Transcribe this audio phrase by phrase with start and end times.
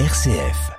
[0.00, 0.72] RCF.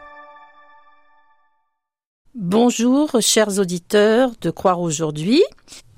[2.33, 5.41] Bonjour, chers auditeurs de Croire aujourd'hui.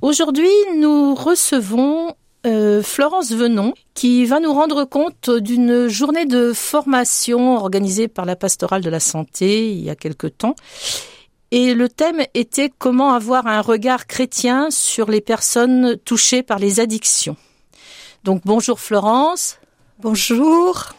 [0.03, 2.13] Aujourd'hui, nous recevons
[2.45, 8.35] euh, Florence Venon qui va nous rendre compte d'une journée de formation organisée par la
[8.35, 10.55] pastorale de la santé il y a quelque temps.
[11.49, 16.79] Et le thème était comment avoir un regard chrétien sur les personnes touchées par les
[16.79, 17.35] addictions.
[18.23, 19.57] Donc bonjour Florence.
[19.97, 20.93] Bonjour.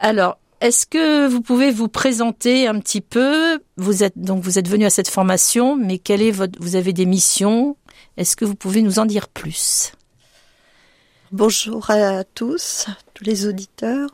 [0.00, 3.58] Alors, est-ce que vous pouvez vous présenter un petit peu?
[3.76, 7.76] Vous êtes donc venu à cette formation, mais quelle est votre Vous avez des missions?
[8.16, 9.92] Est-ce que vous pouvez nous en dire plus?
[11.32, 14.08] Bonjour à tous, tous les auditeurs.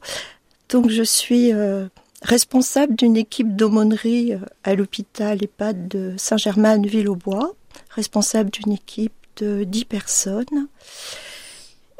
[0.69, 1.87] Donc je suis euh,
[2.23, 7.55] responsable d'une équipe d'aumônerie euh, à l'hôpital EHPAD de Saint-Germain-Ville-au-Bois,
[7.91, 10.69] responsable d'une équipe de 10 personnes.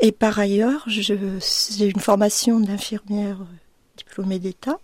[0.01, 3.39] Et par ailleurs, j'ai une formation d'infirmière
[3.97, 4.79] diplômée d'État.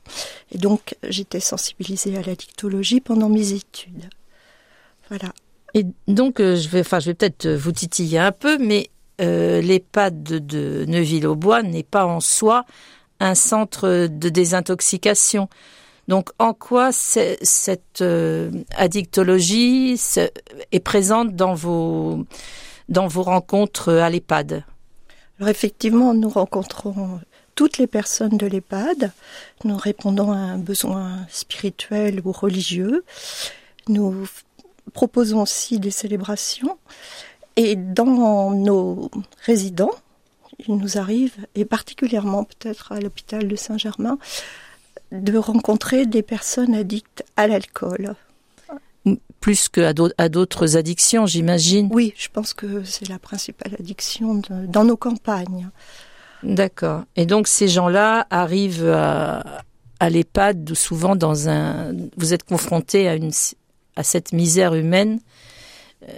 [0.53, 4.09] Et donc, j'étais sensibilisée à la dictologie pendant mes études.
[5.09, 5.33] Voilà.
[5.75, 9.61] Et donc, euh, je vais, enfin, je vais peut-être vous titiller un peu, mais euh,
[9.61, 12.65] l'EHPAD de, Neuville-au-Bois n'est pas en soi
[13.21, 15.49] un centre de désintoxication.
[16.07, 20.01] Donc, en quoi cette euh, addictologie
[20.73, 22.25] est présente dans vos,
[22.89, 24.65] dans vos rencontres à l'EHPAD?
[25.39, 27.21] Alors, effectivement, nous rencontrons
[27.59, 29.11] toutes les personnes de l'EHPAD.
[29.65, 33.05] Nous répondons à un besoin spirituel ou religieux.
[33.89, 34.29] Nous
[34.93, 36.79] proposons aussi des célébrations.
[37.57, 39.11] Et dans nos
[39.45, 39.91] résidents,
[40.69, 44.19] il nous arrive, et particulièrement peut-être à l'hôpital de Saint-Germain,
[45.11, 48.15] de rencontrer des personnes addictes à l'alcool.
[49.41, 51.89] Plus qu'à d'autres addictions, j'imagine.
[51.93, 55.71] Oui, je pense que c'est la principale addiction dans nos campagnes.
[56.43, 57.03] D'accord.
[57.17, 59.63] Et donc ces gens-là arrivent à,
[60.01, 61.95] à l'EHPAD souvent dans un.
[62.17, 63.33] Vous êtes confronté à une
[63.97, 65.21] à cette misère humaine
[66.09, 66.13] euh,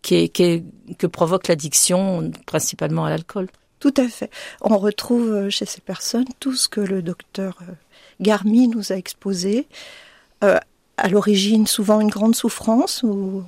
[0.00, 0.64] qui, qui
[0.98, 3.48] que provoque l'addiction, principalement à l'alcool.
[3.78, 4.30] Tout à fait.
[4.62, 7.72] On retrouve euh, chez ces personnes tout ce que le docteur euh,
[8.20, 9.66] Garmi nous a exposé.
[10.40, 13.44] à l'origine, souvent une grande souffrance ou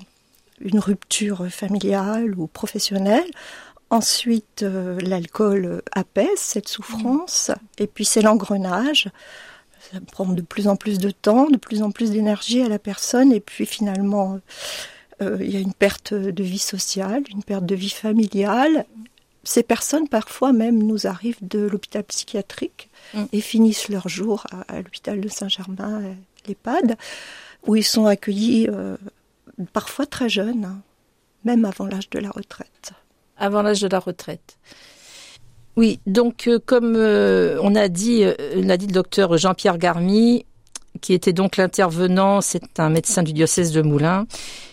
[0.61, 3.31] une rupture familiale ou professionnelle.
[3.91, 9.09] Ensuite, euh, l'alcool apaise cette souffrance, et puis c'est l'engrenage.
[9.91, 12.79] Ça prend de plus en plus de temps, de plus en plus d'énergie à la
[12.79, 14.41] personne, et puis finalement,
[15.23, 18.85] euh, il y a une perte de vie sociale, une perte de vie familiale.
[19.43, 23.25] Ces personnes, parfois même, nous arrivent de l'hôpital psychiatrique mm.
[23.33, 26.03] et finissent leur jour à, l'hôpital de Saint-Germain,
[26.47, 26.99] l'EHPAD,
[27.67, 28.99] où ils sont accueillis euh,
[29.73, 30.79] parfois très jeunes,
[31.45, 32.93] même avant l'âge de la retraite
[33.39, 34.59] avant l'âge de la retraite.
[35.79, 38.35] Oui, donc euh, comme euh, on a dit, euh,
[38.69, 40.45] a dit le docteur Jean-Pierre Garmy,
[41.01, 44.27] qui était donc l'intervenant, c'est un médecin du diocèse de Moulins,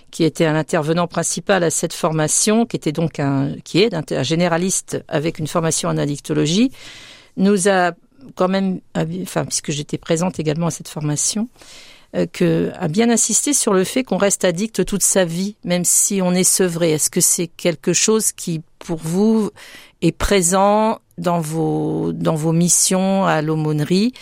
[0.09, 4.23] qui était un intervenant principal à cette formation, qui était donc un, qui est un,
[4.23, 6.71] généraliste avec une formation en addictologie,
[7.37, 7.91] nous a
[8.33, 8.79] quand même,
[9.47, 11.49] puisque j'étais présente également à cette formation,
[12.31, 16.21] que, a bien insisté sur le fait qu'on reste addict toute sa vie, même si
[16.21, 16.91] on est sevré.
[16.93, 19.49] Est-ce que c'est quelque chose qui, pour vous,
[20.01, 24.13] est présent dans vos dans vos missions à l'aumônerie?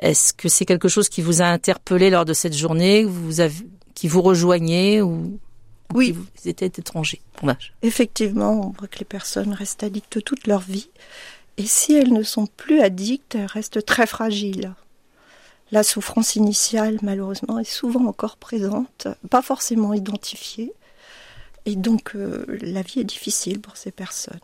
[0.00, 3.66] Est-ce que c'est quelque chose qui vous a interpellé lors de cette journée, vous avez,
[3.94, 5.38] qui vous rejoignez ou
[5.94, 6.12] oui.
[6.12, 7.20] vous étiez étranger?
[7.82, 10.90] Effectivement, on voit que les personnes restent addictes toute leur vie.
[11.56, 14.74] Et si elles ne sont plus addictes, elles restent très fragiles
[15.70, 20.72] la souffrance initiale, malheureusement, est souvent encore présente, pas forcément identifiée.
[21.66, 24.38] Et donc, euh, la vie est difficile pour ces personnes.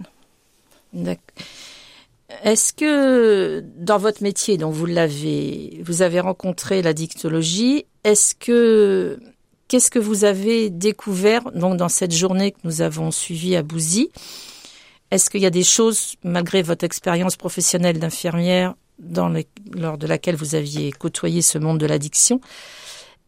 [2.43, 9.19] Est-ce que dans votre métier, dont vous l'avez, vous avez rencontré la dictologie, est-ce que
[9.69, 14.11] qu'est-ce que vous avez découvert donc dans cette journée que nous avons suivie à Bouzy?
[15.11, 19.33] Est-ce qu'il y a des choses, malgré votre expérience professionnelle d'infirmière, dans
[19.73, 22.41] lors de laquelle vous aviez côtoyé ce monde de l'addiction,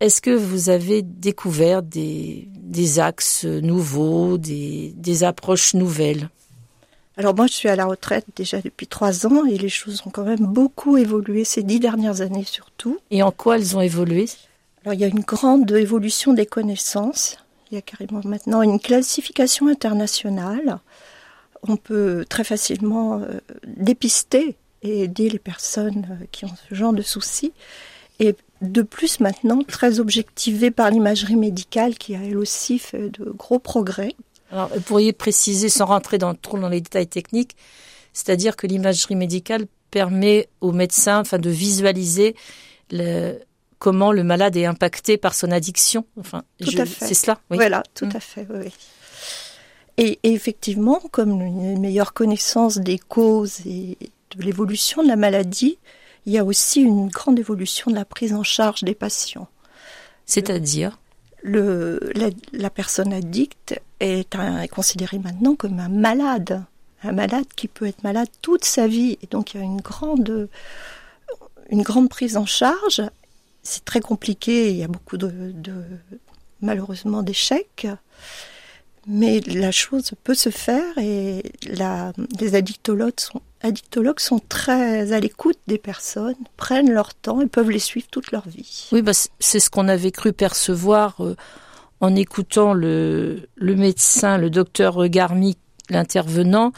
[0.00, 6.28] est-ce que vous avez découvert des, des axes nouveaux, des, des, approches nouvelles?
[7.16, 10.10] Alors moi, je suis à la retraite déjà depuis trois ans et les choses ont
[10.10, 12.98] quand même beaucoup évolué ces dix dernières années surtout.
[13.10, 14.26] Et en quoi elles ont évolué?
[14.84, 17.38] Alors il y a une grande évolution des connaissances.
[17.70, 20.78] Il y a carrément maintenant une classification internationale.
[21.62, 24.56] On peut très facilement euh, dépister
[24.86, 27.52] et aider les personnes euh, qui ont ce genre de soucis.
[28.18, 33.24] Et de plus maintenant, très objectivée par l'imagerie médicale qui a elle aussi fait de
[33.30, 34.14] gros progrès.
[34.50, 37.56] Alors, vous pourriez préciser, sans rentrer dans, trop dans les détails techniques,
[38.12, 42.34] c'est-à-dire que l'imagerie médicale permet aux médecins enfin, de visualiser
[42.90, 43.38] le,
[43.78, 46.06] comment le malade est impacté par son addiction.
[46.18, 46.42] Enfin.
[46.60, 47.38] C'est cela.
[47.50, 47.56] Oui.
[47.56, 48.16] Voilà, tout mm.
[48.16, 48.46] à fait.
[48.48, 48.72] Oui.
[49.98, 53.96] Et, et, effectivement, comme une meilleure connaissance des causes et
[54.36, 55.78] de l'évolution de la maladie,
[56.26, 59.48] il y a aussi une grande évolution de la prise en charge des patients.
[60.26, 60.98] C'est-à-dire
[61.42, 66.64] le, la, la, personne addicte est, un, est considérée maintenant comme un malade,
[67.04, 69.18] un malade qui peut être malade toute sa vie.
[69.22, 70.48] Et donc il y a une grande,
[71.70, 73.02] une grande prise en charge.
[73.62, 75.74] C'est très compliqué, il y a beaucoup de, de
[76.60, 77.86] malheureusement d'échecs.
[79.06, 85.20] Mais la chose peut se faire et la, les addictologues sont, addictologues sont très à
[85.20, 88.88] l'écoute des personnes, prennent leur temps et peuvent les suivre toute leur vie.
[88.92, 91.36] Oui, bah, c'est ce qu'on avait cru percevoir euh,
[92.00, 95.56] en écoutant le, le médecin, le docteur Garmi,
[95.90, 96.72] l'intervenant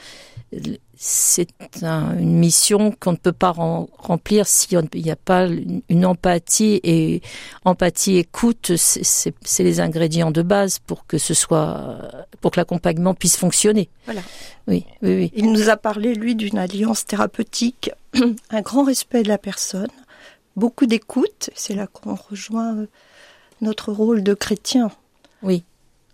[1.01, 1.49] c'est
[1.81, 7.23] une mission qu'on ne peut pas remplir s'il n'y a pas une empathie et
[7.65, 12.01] empathie écoute c'est les ingrédients de base pour que ce soit
[12.41, 13.89] pour que l'accompagnement puisse fonctionner.
[14.07, 14.23] Voilà.
[14.67, 15.33] Oui, oui oui.
[15.37, 17.93] Il nous a parlé lui d'une alliance thérapeutique
[18.51, 19.93] un grand respect de la personne
[20.57, 22.87] beaucoup d'écoute c'est là qu'on rejoint euh,
[23.61, 24.91] notre rôle de chrétien.
[25.45, 25.63] Oui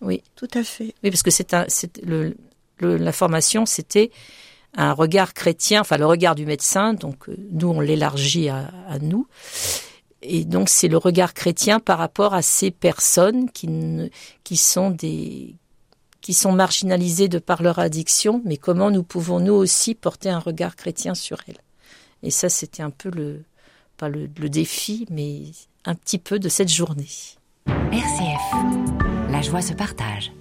[0.02, 0.22] oui.
[0.36, 0.94] Tout à fait.
[1.02, 1.64] Oui parce que c'est un
[2.02, 2.36] le
[2.80, 4.10] la formation c'était
[4.76, 9.26] un regard chrétien, enfin le regard du médecin, donc euh, nous on l'élargit à, nous.
[10.22, 13.68] Et donc c'est le regard chrétien par rapport à ces personnes qui,
[14.42, 15.54] qui sont des
[16.20, 20.38] qui sont marginalisées de par leur addiction, mais comment nous pouvons nous aussi porter un
[20.38, 21.60] regard chrétien sur elles.
[22.22, 23.42] Et ça c'était un peu le
[23.96, 25.42] pas le, le défi, mais
[25.84, 27.08] un petit peu de cette journée.
[27.66, 30.32] RCF, la joie se partage.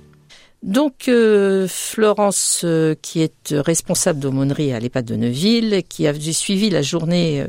[0.64, 6.70] Donc euh, Florence, euh, qui est responsable d'aumônerie à l'EHPAD de Neuville, qui a suivi
[6.70, 7.48] la journée euh,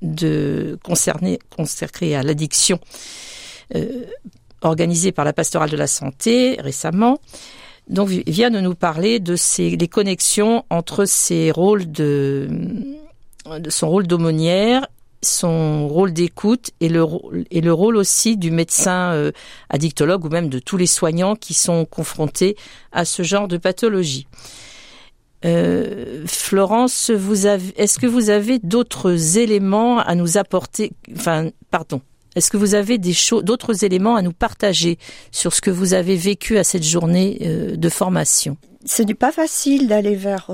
[0.00, 2.80] de concernée consacrée à l'addiction
[4.62, 7.18] organisée par la pastorale de la santé récemment,
[7.90, 12.48] donc vient de nous parler de ces les connexions entre ses rôles de,
[13.58, 14.86] de son rôle d'aumônière
[15.22, 17.04] son rôle d'écoute et le,
[17.50, 19.32] et le rôle aussi du médecin euh,
[19.68, 22.56] addictologue ou même de tous les soignants qui sont confrontés
[22.92, 24.26] à ce genre de pathologie.
[25.44, 32.00] Euh, Florence, est-ce que vous avez d'autres éléments à nous apporter Enfin, pardon.
[32.36, 34.98] Est-ce que vous avez d'autres éléments à nous partager
[35.32, 38.56] sur ce que vous avez vécu à cette journée euh, de formation?
[38.84, 40.50] Ce n'est pas facile d'aller vers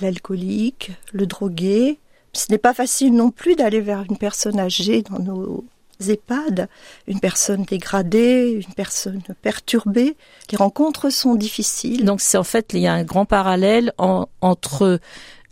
[0.00, 1.98] l'alcoolique, le drogué,
[2.32, 5.64] ce n'est pas facile non plus d'aller vers une personne âgée dans nos
[6.00, 6.68] EHPAD,
[7.06, 10.16] une personne dégradée, une personne perturbée.
[10.50, 12.04] Les rencontres sont difficiles.
[12.04, 15.00] Donc c'est en fait il y a un grand parallèle en, entre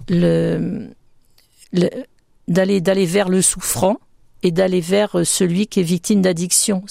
[0.09, 0.89] le,
[1.73, 1.89] le
[2.49, 3.99] d'aller d'aller vers le souffrant
[4.43, 6.85] et d'aller vers celui qui est victime d'addiction,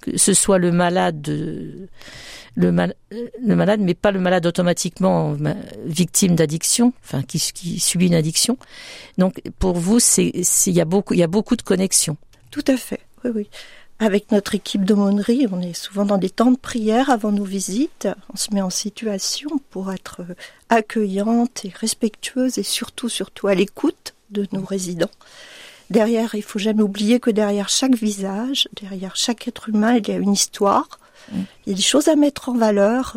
[0.00, 1.88] que ce soit le malade de,
[2.58, 5.36] le, mal, le malade, mais pas le malade automatiquement
[5.84, 8.58] victime d'addiction, enfin qui, subit une addiction.
[9.16, 10.32] Donc pour vous, c'est
[10.66, 12.16] il y a beaucoup il y a beaucoup de connexions.
[12.50, 13.00] Tout à fait.
[13.24, 13.48] Oui oui.
[14.00, 18.06] Avec notre équipe d'aumônerie, on est souvent dans des temps de prière avant nos visites.
[18.32, 20.20] On se met en situation pour être
[20.68, 25.10] accueillante et respectueuse et surtout, surtout à l'écoute de nos résidents.
[25.90, 30.12] Derrière, il faut jamais oublier que derrière chaque visage, derrière chaque être humain, il y
[30.12, 30.88] a une histoire,
[31.32, 33.16] il y a des choses à mettre en valeur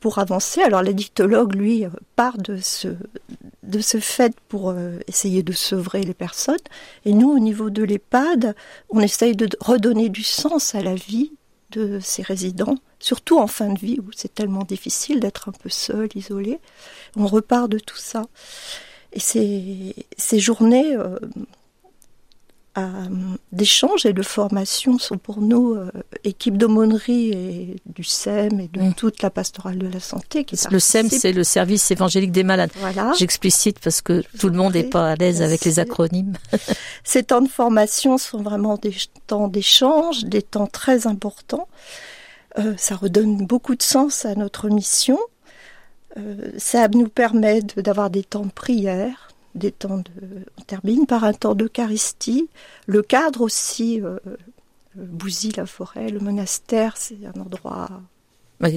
[0.00, 0.62] pour avancer.
[0.62, 2.88] Alors l'addictologue, lui, euh, part de ce,
[3.62, 6.56] de ce fait pour euh, essayer de sevrer les personnes.
[7.04, 8.54] Et nous, au niveau de l'EHPAD,
[8.90, 11.32] on essaye de redonner du sens à la vie
[11.70, 15.68] de ces résidents, surtout en fin de vie où c'est tellement difficile d'être un peu
[15.68, 16.60] seul, isolé.
[17.16, 18.26] On repart de tout ça.
[19.12, 21.18] Et ces, ces journées, euh,
[23.52, 25.90] d'échanges et de formation sont pour nous, euh,
[26.24, 28.94] équipe d'aumônerie et du SEM et de mmh.
[28.94, 30.44] toute la pastorale de la santé.
[30.44, 32.70] Qui le SEM, c'est le service évangélique des malades.
[32.76, 33.12] Voilà.
[33.18, 36.34] J'explicite parce que Je tout le monde n'est pas à l'aise avec les acronymes.
[37.04, 38.94] Ces temps de formation sont vraiment des
[39.26, 41.68] temps d'échange, des temps très importants.
[42.58, 45.18] Euh, ça redonne beaucoup de sens à notre mission.
[46.16, 50.04] Euh, ça nous permet d'avoir des temps de prière, des temps de,
[50.58, 52.48] on termine par un temps d'Eucharistie.
[52.86, 54.36] Le cadre aussi, euh, euh
[55.56, 57.88] la forêt, le monastère, c'est un endroit.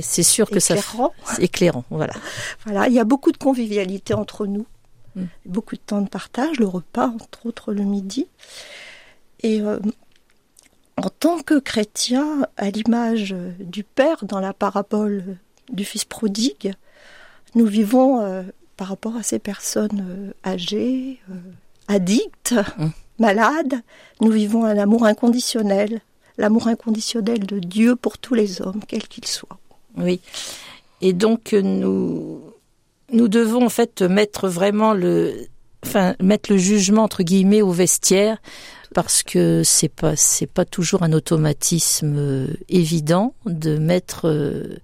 [0.01, 1.13] c'est sûr que éclairant.
[1.25, 1.34] ça.
[1.36, 2.13] C'est éclairant, voilà.
[2.66, 4.68] Voilà, il y a beaucoup de convivialité entre nous,
[5.16, 5.24] mm.
[5.48, 8.28] beaucoup de temps de partage, le repas, entre autres le midi.
[9.42, 9.80] Et euh,
[10.98, 15.38] en tant que chrétien, à l'image du Père dans la parabole
[15.72, 16.74] du Fils prodigue,
[17.56, 18.44] nous vivons euh,
[18.81, 21.35] par rapport à ces personnes euh, âgées, euh,
[21.88, 22.88] addictes, mmh.
[23.19, 23.75] malades,
[24.21, 26.01] nous vivons un amour inconditionnel,
[26.39, 29.59] l'amour inconditionnel de Dieu pour tous les hommes, quels qu'ils soient.
[29.97, 30.19] Oui.
[31.01, 32.41] Et donc nous
[33.13, 35.35] nous devons en fait mettre vraiment le
[35.85, 38.41] enfin mettre le jugement entre guillemets au vestiaire
[38.93, 44.79] parce que c'est pas c'est pas toujours un automatisme euh, évident de mettre euh,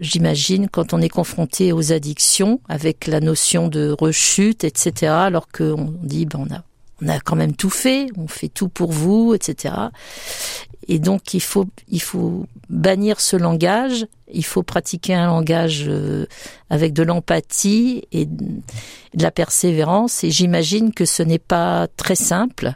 [0.00, 5.94] j'imagine quand on est confronté aux addictions avec la notion de rechute etc alors qu'on
[6.02, 6.62] dit ben on a
[7.02, 9.74] on a quand même tout fait, on fait tout pour vous, etc.
[10.88, 16.26] Et donc il faut il faut bannir ce langage, il faut pratiquer un langage euh,
[16.70, 18.62] avec de l'empathie et de
[19.14, 20.24] la persévérance.
[20.24, 22.74] Et j'imagine que ce n'est pas très simple.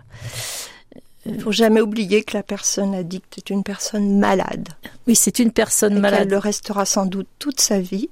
[1.26, 4.68] Il faut jamais oublier que la personne addicte est une personne malade.
[5.06, 6.22] Oui, c'est une personne malade.
[6.22, 8.08] Elle le restera sans doute toute sa vie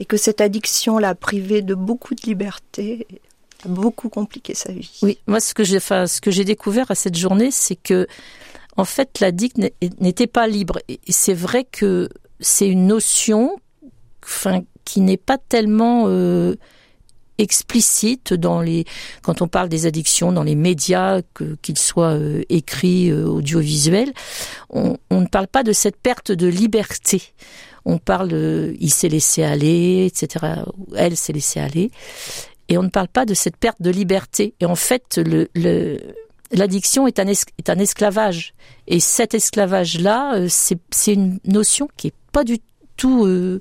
[0.00, 3.06] et que cette addiction l'a privée de beaucoup de liberté,
[3.64, 4.98] a beaucoup compliqué sa vie.
[5.02, 8.06] Oui, moi ce que j'ai, enfin, ce que j'ai découvert à cette journée, c'est que
[8.78, 9.58] en fait, l'addict
[10.00, 10.78] n'était pas libre.
[10.88, 12.08] Et c'est vrai que
[12.38, 13.56] c'est une notion,
[14.24, 16.54] enfin, qui n'est pas tellement euh,
[17.38, 18.84] explicite dans les
[19.22, 21.22] quand on parle des addictions dans les médias
[21.60, 24.12] qu'ils soient euh, écrits euh, audiovisuels
[24.70, 27.22] on, on, ne parle pas de cette perte de liberté.
[27.84, 30.62] On parle de, il s'est laissé aller etc
[30.96, 31.90] elle s'est laissée aller.
[32.68, 34.54] Et on ne parle pas de cette perte de liberté.
[34.60, 35.98] Et en fait le, le
[36.50, 38.54] l'addiction est un, esclavage.
[38.86, 42.58] Et cet esclavage-là, euh, c'est une notion qui est pas du
[42.96, 43.60] tout euh,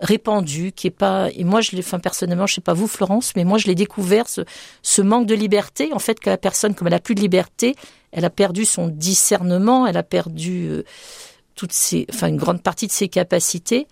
[0.00, 1.28] répandue, qui est pas.
[1.34, 3.74] Et moi, je l'ai, enfin personnellement, je sais pas vous, Florence, mais moi, je l'ai
[3.74, 4.42] découvert ce,
[4.82, 5.92] ce, manque de liberté.
[5.92, 7.76] En fait, que la personne, comme elle a plus de liberté,
[8.10, 10.84] elle a perdu son discernement, elle a perdu euh,
[11.54, 13.86] toutes ses, enfin une grande partie de ses capacités.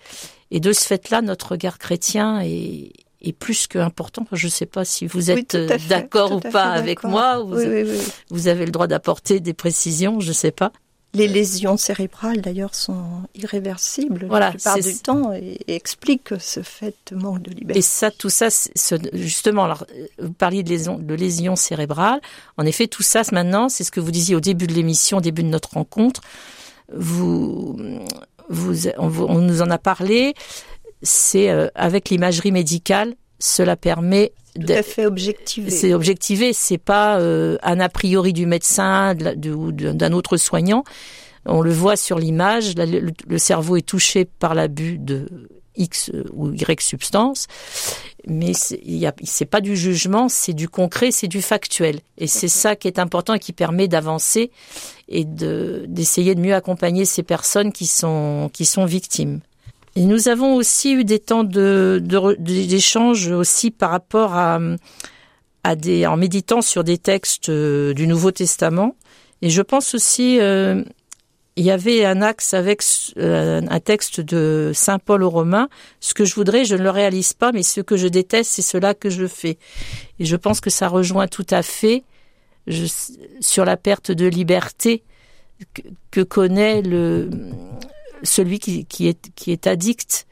[0.51, 2.93] Et de ce fait-là, notre regard chrétien est,
[3.23, 4.27] est plus qu'important.
[4.33, 7.41] Je ne sais pas si vous êtes euh, d'accord ou pas avec moi.
[7.41, 7.57] Vous,
[8.31, 10.73] vous, avez le droit d'apporter des précisions, je ne sais pas.
[11.13, 16.95] Les lésions cérébrales, d'ailleurs, sont irréversibles voilà, la plupart du temps et, expliquent ce fait
[17.11, 17.81] de manque de liberté.
[17.81, 18.47] Et ça, tout ça,
[19.13, 19.85] justement, alors,
[20.21, 22.21] vous parliez de lésions, de lésions cérébrales.
[22.59, 25.21] En effet, tout ça, maintenant, c'est ce que vous disiez au début de l'émission, au
[25.21, 26.21] début de notre rencontre.
[26.95, 27.77] Vous,
[28.49, 30.35] vous, on nous en a parlé
[31.03, 35.71] c'est euh, avec l'imagerie médicale, cela permet de fait objectiver.
[35.71, 39.15] C'est objectivé, c'est pas euh, un a priori du médecin
[39.47, 40.85] ou d'un autre soignant.
[41.47, 46.81] On le voit sur l'image, le, cerveau est touché par l'abus de X ou Y
[46.83, 47.47] substance,
[48.27, 52.01] mais c'est pas du jugement, c'est du concret, c'est du factuel.
[52.19, 54.51] Et c'est ça qui est important et qui permet d'avancer
[55.09, 59.41] et d'essayer de mieux accompagner ces personnes qui sont, qui sont victimes.
[60.01, 62.03] Et nous avons aussi eu des temps de,
[62.39, 64.59] d'échange aussi par rapport à,
[65.77, 68.97] des, en méditant sur des textes euh, du Nouveau Testament.
[69.43, 70.83] Et je pense aussi, euh,
[71.57, 72.83] il y avait un axe avec
[73.19, 75.69] euh, un texte de Saint Paul aux Romains.
[76.01, 78.63] Ce que je voudrais, je ne le réalise pas, mais ce que je déteste, c'est
[78.63, 79.59] cela que je fais.
[80.19, 82.05] Et je pense que ça rejoint tout à fait
[83.41, 85.03] sur la perte de liberté
[86.11, 87.29] que connaît le
[88.23, 90.27] celui qui, qui, est, qui est addict,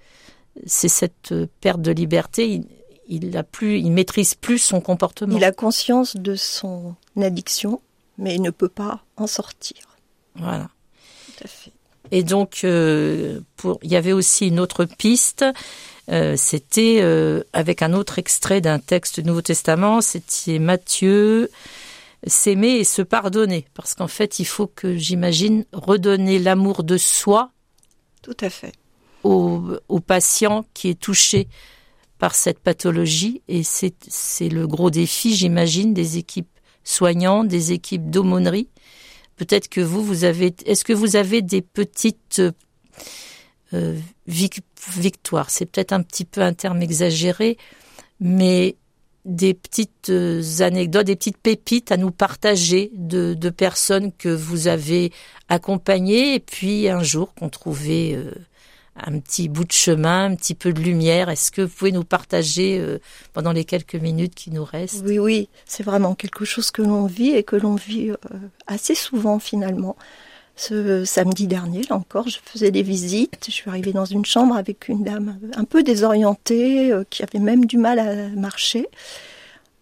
[0.66, 2.48] c'est cette perte de liberté.
[2.48, 2.66] Il,
[3.08, 5.36] il a plus, il maîtrise plus son comportement.
[5.36, 7.80] Il a conscience de son addiction,
[8.18, 9.78] mais il ne peut pas en sortir.
[10.34, 10.68] Voilà.
[11.26, 11.72] Tout à fait.
[12.10, 15.44] Et donc, euh, pour, il y avait aussi une autre piste.
[16.10, 20.00] Euh, c'était euh, avec un autre extrait d'un texte du Nouveau Testament.
[20.00, 21.50] C'était Matthieu
[22.26, 27.52] s'aimer et se pardonner, parce qu'en fait, il faut que j'imagine redonner l'amour de soi
[28.22, 28.72] tout à fait.
[29.24, 31.48] Au, patient qui est touché
[32.18, 33.42] par cette pathologie.
[33.48, 36.48] Et c'est le gros défi, j'imagine, des équipes
[36.84, 38.68] soignantes, des équipes d'aumônerie.
[39.36, 40.54] Peut-être que vous, vous avez.
[40.66, 42.42] Est-ce que vous avez des petites
[43.72, 45.50] euh, victoires?
[45.50, 47.56] C'est peut-être un petit peu un terme exagéré,
[48.18, 48.76] mais
[49.28, 55.12] des petites euh, anecdotes, des petites pépites à nous partager de, personnes que vous avez
[55.48, 58.32] accompagnées et puis un jour qu'on trouvait euh,
[58.96, 61.28] un petit bout de chemin, un petit peu de lumière.
[61.28, 62.98] Est-ce que vous pouvez nous partager euh,
[63.34, 65.04] pendant les quelques minutes qui nous restent?
[65.04, 68.12] Oui, oui, c'est vraiment quelque chose que l'on vit et que l'on vit
[68.66, 69.96] assez souvent finalement.
[70.58, 73.44] Ce samedi dernier, là encore, je faisais des visites.
[73.46, 77.38] Je suis arrivée dans une chambre avec une dame un peu désorientée, euh, qui avait
[77.38, 78.88] même du mal à marcher.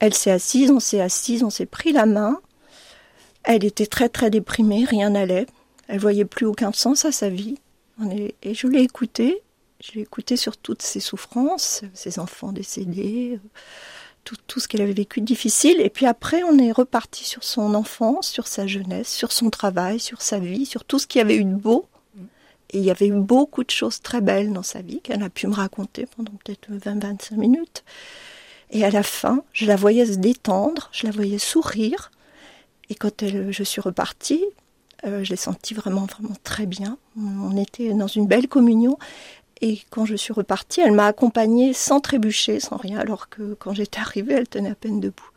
[0.01, 2.41] Elle s'est assise, on s'est assise, on s'est pris la main.
[3.45, 5.47] Elle était très très déprimée, rien n'allait.
[5.89, 7.57] Elle voyait plus aucun sens à sa vie.
[8.43, 9.43] Et je l'ai écoutée.
[9.83, 13.41] Je l'ai écoutée sur toutes ses souffrances, ses enfants décédés,
[14.27, 15.81] tout, tout ce qu'elle avait vécu difficile.
[15.81, 20.01] Et puis après, on est reparti sur son enfance, sur sa jeunesse, sur son travail,
[20.01, 21.87] sur sa vie, sur tout ce qu'il y avait eu de beau.
[22.71, 25.31] Et il y avait eu beaucoup de choses très belles dans sa vie qu'elle a
[25.31, 27.85] pu me raconter pendant peut-être 20-25 minutes.
[28.71, 32.11] Et à la fin, je la voyais se détendre, je la voyais sourire.
[32.91, 34.45] Et quand elle, je suis repartie,
[35.05, 36.99] euh, je l'ai sentie vraiment, vraiment très bien.
[37.17, 38.99] On était dans une belle communion.
[39.63, 43.73] Et quand je suis repartie, elle m'a accompagnée sans trébucher, sans rien, alors que quand
[43.73, 45.31] j'étais arrivée, elle tenait à peine debout.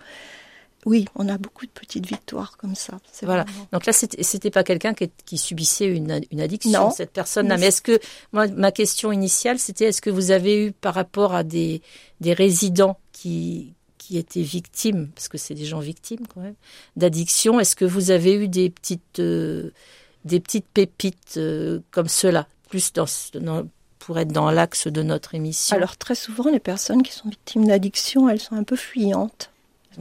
[0.85, 2.99] Oui, on a beaucoup de petites victoires comme ça.
[3.23, 3.45] Voilà.
[3.73, 7.57] Donc là, c'était pas quelqu'un qui, subissait une, une addiction, cette personne-là.
[7.57, 7.99] Mais est-ce que
[8.31, 11.81] moi, ma question initiale, c'était est-ce que vous avez eu par rapport à des,
[12.21, 16.55] des résidents qui qui étaient victimes, parce que c'est des gens victimes quand même,
[16.95, 19.69] d'addiction, est-ce que vous avez eu des petites euh,
[20.25, 23.67] des petites pépites euh, comme cela, plus dans, dans
[24.09, 27.67] pour être dans l'axe de notre émission Alors très souvent, les personnes qui sont victimes
[27.67, 29.51] d'addiction, elles sont un peu fuyantes.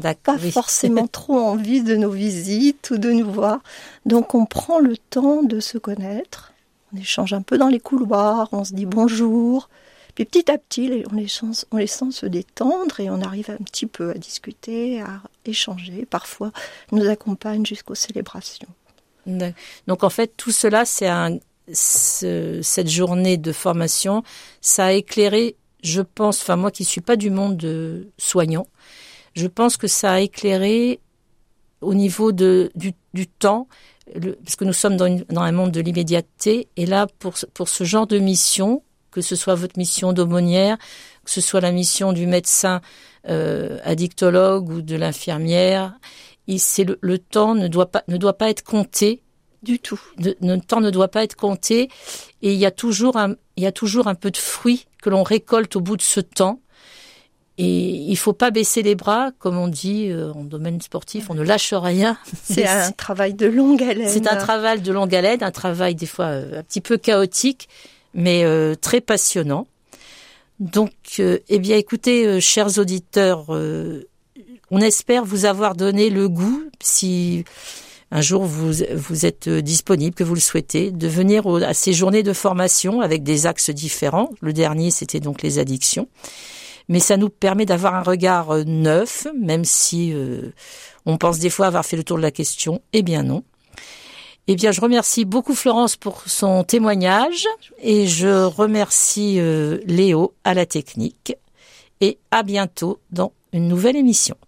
[0.00, 3.60] Pas forcément trop envie de nos visites ou de nous voir.
[4.06, 6.54] Donc on prend le temps de se connaître.
[6.94, 9.68] On échange un peu dans les couloirs, on se dit bonjour.
[10.14, 13.50] Puis petit à petit, on les, sent, on les sent se détendre et on arrive
[13.50, 16.06] un petit peu à discuter, à échanger.
[16.06, 16.50] Parfois,
[16.92, 18.68] nous accompagne jusqu'aux célébrations.
[19.86, 21.36] Donc en fait, tout cela, c'est un,
[21.72, 24.22] ce, cette journée de formation,
[24.60, 28.66] ça a éclairé, je pense, enfin moi qui suis pas du monde de soignant,
[29.34, 31.00] je pense que ça a éclairé
[31.80, 33.68] au niveau de, du, du temps,
[34.44, 37.84] parce que nous sommes dans, dans un monde de l'immédiateté, et là, pour, pour ce
[37.84, 40.78] genre de mission, que ce soit votre mission d'aumônière,
[41.24, 42.80] que ce soit la mission du médecin
[43.28, 45.94] euh, addictologue ou de l'infirmière,
[46.56, 49.22] c'est le, le, temps ne doit pas ne doit pas être compté
[49.62, 50.00] du tout.
[50.18, 51.88] le temps ne doit pas être compté
[52.42, 55.10] et il y a toujours un, il y a toujours un peu de fruits que
[55.10, 56.60] l'on récolte au bout de ce temps.
[57.60, 61.34] Et il faut pas baisser les bras, comme on dit euh, en domaine sportif, on
[61.34, 62.16] ne lâche rien.
[62.44, 64.08] C'est un travail de longue haleine.
[64.08, 67.68] C'est un travail de longue haleine, un travail des fois euh, un petit peu chaotique,
[68.14, 69.66] mais euh, très passionnant.
[70.60, 77.44] Donc, eh bien, écoutez, chers auditeurs, on espère vous avoir donné le goût, si
[78.10, 82.22] un jour vous, êtes euh, disponible, que vous le souhaitez, de venir à ces journées
[82.22, 84.30] de formation avec des axes différents.
[84.40, 86.08] Le dernier, c'était donc les addictions.
[86.88, 90.52] Mais ça nous permet d'avoir un regard euh, neuf, même si euh,
[91.04, 92.80] on pense des fois avoir fait le tour de la question.
[92.94, 93.44] Eh bien non.
[94.46, 97.44] Eh bien, je remercie beaucoup Florence pour son témoignage
[97.82, 99.38] et je remercie
[99.84, 101.34] Léo à la technique
[102.00, 104.38] et à bientôt dans une nouvelle émission.